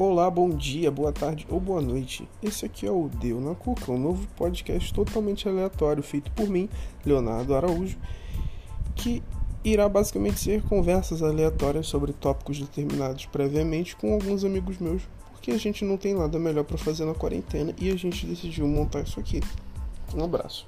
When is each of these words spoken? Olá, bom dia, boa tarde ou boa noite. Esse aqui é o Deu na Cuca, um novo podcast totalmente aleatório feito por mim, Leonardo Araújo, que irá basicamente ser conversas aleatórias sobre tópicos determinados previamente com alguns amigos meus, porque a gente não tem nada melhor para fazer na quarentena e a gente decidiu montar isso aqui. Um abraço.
Olá, 0.00 0.30
bom 0.30 0.50
dia, 0.50 0.92
boa 0.92 1.12
tarde 1.12 1.44
ou 1.50 1.58
boa 1.58 1.82
noite. 1.82 2.28
Esse 2.40 2.64
aqui 2.64 2.86
é 2.86 2.90
o 2.90 3.08
Deu 3.08 3.40
na 3.40 3.56
Cuca, 3.56 3.90
um 3.90 3.98
novo 3.98 4.28
podcast 4.36 4.94
totalmente 4.94 5.48
aleatório 5.48 6.04
feito 6.04 6.30
por 6.30 6.48
mim, 6.48 6.68
Leonardo 7.04 7.52
Araújo, 7.52 7.98
que 8.94 9.20
irá 9.64 9.88
basicamente 9.88 10.38
ser 10.38 10.62
conversas 10.62 11.20
aleatórias 11.20 11.88
sobre 11.88 12.12
tópicos 12.12 12.60
determinados 12.60 13.26
previamente 13.26 13.96
com 13.96 14.14
alguns 14.14 14.44
amigos 14.44 14.78
meus, 14.78 15.02
porque 15.32 15.50
a 15.50 15.58
gente 15.58 15.84
não 15.84 15.96
tem 15.96 16.14
nada 16.14 16.38
melhor 16.38 16.62
para 16.62 16.78
fazer 16.78 17.04
na 17.04 17.14
quarentena 17.14 17.74
e 17.76 17.90
a 17.90 17.96
gente 17.96 18.24
decidiu 18.24 18.68
montar 18.68 19.00
isso 19.00 19.18
aqui. 19.18 19.40
Um 20.14 20.22
abraço. 20.22 20.64